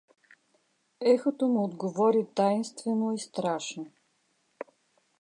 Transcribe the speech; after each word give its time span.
Ехото 1.01 1.47
му 1.47 1.63
отговори 1.63 2.25
тайнствено 2.35 3.13
и 3.13 3.19
страшно. 3.19 3.91